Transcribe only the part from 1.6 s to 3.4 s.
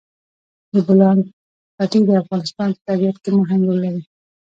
پټي د افغانستان په طبیعت کې